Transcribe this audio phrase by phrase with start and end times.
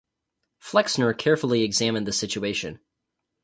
[0.57, 2.79] Flexner carefully examined the situation.